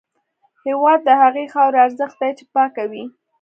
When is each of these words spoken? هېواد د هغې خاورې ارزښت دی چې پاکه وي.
هېواد 0.65 0.99
د 1.07 1.09
هغې 1.21 1.45
خاورې 1.53 1.77
ارزښت 1.85 2.17
دی 2.21 2.31
چې 2.37 2.43
پاکه 2.53 2.83
وي. 2.91 3.03